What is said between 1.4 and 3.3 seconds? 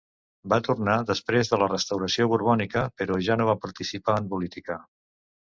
de la restauració borbònica però